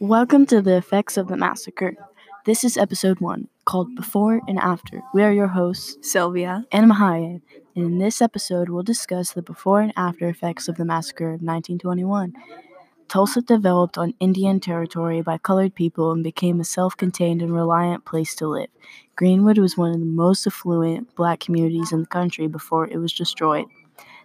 Welcome 0.00 0.44
to 0.46 0.60
the 0.60 0.76
effects 0.76 1.16
of 1.16 1.28
the 1.28 1.36
massacre. 1.38 1.96
This 2.44 2.62
is 2.62 2.76
episode 2.76 3.20
one, 3.20 3.48
called 3.64 3.94
Before 3.94 4.42
and 4.46 4.58
After. 4.58 5.00
We 5.14 5.22
are 5.22 5.32
your 5.32 5.46
hosts, 5.46 5.96
Sylvia. 6.06 6.66
and 6.70 6.90
Mahaya, 6.90 7.40
and 7.74 7.84
in 7.84 7.98
this 7.98 8.20
episode, 8.20 8.68
we'll 8.68 8.82
discuss 8.82 9.32
the 9.32 9.40
before 9.40 9.80
and 9.80 9.94
after 9.96 10.28
effects 10.28 10.68
of 10.68 10.76
the 10.76 10.84
massacre 10.84 11.28
of 11.28 11.40
1921. 11.40 12.34
Tulsa 13.08 13.40
developed 13.40 13.96
on 13.96 14.12
Indian 14.20 14.60
territory 14.60 15.22
by 15.22 15.38
colored 15.38 15.74
people 15.74 16.12
and 16.12 16.22
became 16.22 16.60
a 16.60 16.64
self 16.64 16.94
contained 16.94 17.40
and 17.40 17.54
reliant 17.54 18.04
place 18.04 18.34
to 18.34 18.46
live. 18.46 18.68
Greenwood 19.14 19.56
was 19.56 19.78
one 19.78 19.90
of 19.90 20.00
the 20.00 20.04
most 20.04 20.46
affluent 20.46 21.14
black 21.14 21.40
communities 21.40 21.92
in 21.92 22.00
the 22.00 22.06
country 22.06 22.46
before 22.46 22.86
it 22.88 22.98
was 22.98 23.14
destroyed. 23.14 23.64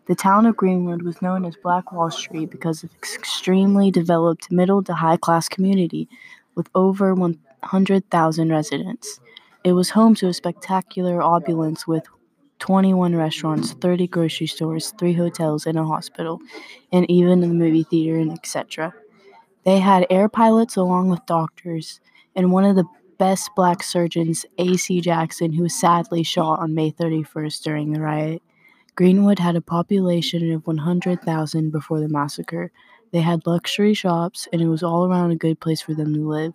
The 0.07 0.15
town 0.15 0.45
of 0.47 0.57
Greenwood 0.57 1.03
was 1.03 1.21
known 1.21 1.45
as 1.45 1.55
Black 1.55 1.91
Wall 1.91 2.09
Street 2.09 2.49
because 2.49 2.83
of 2.83 2.91
its 2.99 3.15
extremely 3.15 3.91
developed 3.91 4.51
middle 4.51 4.83
to 4.83 4.93
high 4.93 5.17
class 5.17 5.47
community 5.47 6.09
with 6.55 6.69
over 6.73 7.13
100,000 7.13 8.49
residents. 8.49 9.19
It 9.63 9.73
was 9.73 9.91
home 9.91 10.15
to 10.15 10.27
a 10.27 10.33
spectacular 10.33 11.21
opulence 11.21 11.85
with 11.85 12.03
21 12.59 13.15
restaurants, 13.15 13.73
30 13.73 14.07
grocery 14.07 14.47
stores, 14.47 14.93
3 14.97 15.13
hotels, 15.13 15.67
and 15.67 15.77
a 15.77 15.85
hospital, 15.85 16.39
and 16.91 17.09
even 17.09 17.43
a 17.43 17.47
movie 17.47 17.83
theater 17.83 18.17
and 18.17 18.31
etc. 18.31 18.93
They 19.65 19.79
had 19.79 20.07
air 20.09 20.27
pilots 20.27 20.75
along 20.75 21.09
with 21.09 21.25
doctors, 21.27 21.99
and 22.35 22.51
one 22.51 22.65
of 22.65 22.75
the 22.75 22.85
best 23.19 23.51
black 23.55 23.83
surgeons, 23.83 24.47
A.C. 24.57 24.99
Jackson, 25.01 25.53
who 25.53 25.63
was 25.63 25.79
sadly 25.79 26.23
shot 26.23 26.59
on 26.59 26.73
May 26.73 26.91
31st 26.91 27.61
during 27.61 27.93
the 27.93 28.01
riot. 28.01 28.41
Greenwood 28.95 29.39
had 29.39 29.55
a 29.55 29.61
population 29.61 30.51
of 30.51 30.67
100,000 30.67 31.71
before 31.71 31.99
the 31.99 32.09
massacre. 32.09 32.71
They 33.11 33.21
had 33.21 33.47
luxury 33.47 33.93
shops, 33.93 34.47
and 34.51 34.61
it 34.61 34.67
was 34.67 34.83
all 34.83 35.05
around 35.05 35.31
a 35.31 35.35
good 35.35 35.59
place 35.59 35.81
for 35.81 35.93
them 35.93 36.13
to 36.13 36.27
live. 36.27 36.53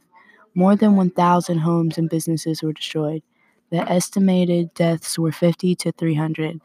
More 0.54 0.76
than 0.76 0.96
1,000 0.96 1.58
homes 1.58 1.98
and 1.98 2.08
businesses 2.10 2.62
were 2.62 2.72
destroyed. 2.72 3.22
The 3.70 3.78
estimated 3.90 4.72
deaths 4.74 5.18
were 5.18 5.32
50 5.32 5.74
to 5.76 5.92
300. 5.92 6.60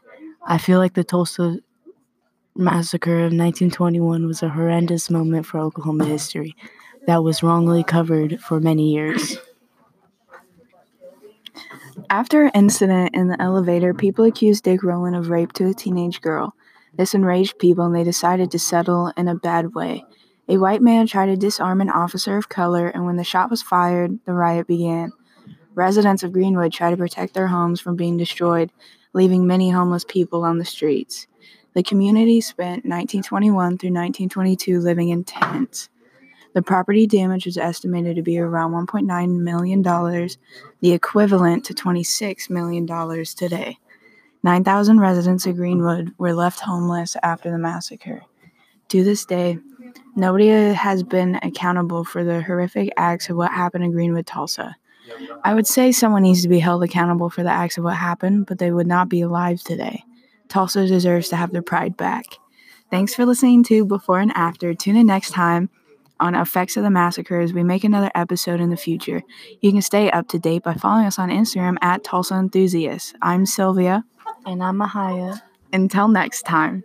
I 0.46 0.58
feel 0.58 0.78
like 0.78 0.94
the 0.94 1.04
Tulsa 1.04 1.58
massacre 2.54 3.18
of 3.18 3.32
1921 3.32 4.26
was 4.26 4.42
a 4.42 4.48
horrendous 4.48 5.10
moment 5.10 5.46
for 5.46 5.58
Oklahoma 5.58 6.04
history 6.04 6.54
that 7.06 7.24
was 7.24 7.42
wrongly 7.42 7.82
covered 7.82 8.40
for 8.40 8.60
many 8.60 8.92
years. 8.92 9.36
After 12.12 12.44
an 12.44 12.50
incident 12.54 13.14
in 13.14 13.28
the 13.28 13.40
elevator, 13.40 13.94
people 13.94 14.26
accused 14.26 14.64
Dick 14.64 14.82
Rowland 14.82 15.16
of 15.16 15.30
rape 15.30 15.54
to 15.54 15.70
a 15.70 15.72
teenage 15.72 16.20
girl. 16.20 16.54
This 16.94 17.14
enraged 17.14 17.58
people 17.58 17.86
and 17.86 17.94
they 17.94 18.04
decided 18.04 18.50
to 18.50 18.58
settle 18.58 19.10
in 19.16 19.28
a 19.28 19.34
bad 19.34 19.74
way. 19.74 20.04
A 20.46 20.58
white 20.58 20.82
man 20.82 21.06
tried 21.06 21.28
to 21.28 21.38
disarm 21.38 21.80
an 21.80 21.88
officer 21.88 22.36
of 22.36 22.50
color, 22.50 22.88
and 22.88 23.06
when 23.06 23.16
the 23.16 23.24
shot 23.24 23.48
was 23.48 23.62
fired, 23.62 24.18
the 24.26 24.34
riot 24.34 24.66
began. 24.66 25.12
Residents 25.74 26.22
of 26.22 26.34
Greenwood 26.34 26.74
tried 26.74 26.90
to 26.90 26.98
protect 26.98 27.32
their 27.32 27.46
homes 27.46 27.80
from 27.80 27.96
being 27.96 28.18
destroyed, 28.18 28.70
leaving 29.14 29.46
many 29.46 29.70
homeless 29.70 30.04
people 30.06 30.44
on 30.44 30.58
the 30.58 30.66
streets. 30.66 31.26
The 31.72 31.82
community 31.82 32.42
spent 32.42 32.84
1921 32.84 33.78
through 33.78 33.88
1922 33.88 34.80
living 34.80 35.08
in 35.08 35.24
tents. 35.24 35.88
The 36.54 36.62
property 36.62 37.06
damage 37.06 37.46
was 37.46 37.56
estimated 37.56 38.16
to 38.16 38.22
be 38.22 38.38
around 38.38 38.72
$1.9 38.72 39.38
million, 39.38 39.82
the 39.82 40.92
equivalent 40.92 41.64
to 41.64 41.74
$26 41.74 42.50
million 42.50 42.86
today. 43.24 43.78
9,000 44.42 45.00
residents 45.00 45.46
of 45.46 45.56
Greenwood 45.56 46.12
were 46.18 46.34
left 46.34 46.60
homeless 46.60 47.16
after 47.22 47.50
the 47.50 47.58
massacre. 47.58 48.22
To 48.88 49.04
this 49.04 49.24
day, 49.24 49.58
nobody 50.16 50.48
has 50.48 51.02
been 51.02 51.38
accountable 51.42 52.04
for 52.04 52.24
the 52.24 52.42
horrific 52.42 52.92
acts 52.96 53.30
of 53.30 53.36
what 53.36 53.50
happened 53.50 53.84
in 53.84 53.92
Greenwood, 53.92 54.26
Tulsa. 54.26 54.76
I 55.44 55.54
would 55.54 55.66
say 55.66 55.92
someone 55.92 56.22
needs 56.22 56.42
to 56.42 56.48
be 56.48 56.58
held 56.58 56.82
accountable 56.82 57.30
for 57.30 57.42
the 57.42 57.50
acts 57.50 57.78
of 57.78 57.84
what 57.84 57.96
happened, 57.96 58.46
but 58.46 58.58
they 58.58 58.72
would 58.72 58.86
not 58.86 59.08
be 59.08 59.22
alive 59.22 59.62
today. 59.62 60.04
Tulsa 60.48 60.86
deserves 60.86 61.28
to 61.30 61.36
have 61.36 61.52
their 61.52 61.62
pride 61.62 61.96
back. 61.96 62.24
Thanks 62.90 63.14
for 63.14 63.24
listening 63.24 63.64
to 63.64 63.86
Before 63.86 64.20
and 64.20 64.32
After. 64.34 64.74
Tune 64.74 64.96
in 64.96 65.06
next 65.06 65.30
time 65.30 65.70
on 66.22 66.34
effects 66.36 66.76
of 66.76 66.84
the 66.84 66.90
massacre 66.90 67.40
as 67.40 67.52
we 67.52 67.64
make 67.64 67.82
another 67.82 68.10
episode 68.14 68.60
in 68.60 68.70
the 68.70 68.76
future. 68.76 69.22
You 69.60 69.72
can 69.72 69.82
stay 69.82 70.10
up 70.10 70.28
to 70.28 70.38
date 70.38 70.62
by 70.62 70.74
following 70.74 71.06
us 71.06 71.18
on 71.18 71.28
Instagram 71.28 71.76
at 71.82 72.04
Tulsa 72.04 72.34
Enthusiasts. 72.34 73.12
I'm 73.20 73.44
Sylvia. 73.44 74.04
And 74.46 74.62
I'm 74.62 74.78
Mahaya. 74.78 75.42
Until 75.72 76.06
next 76.06 76.42
time. 76.42 76.84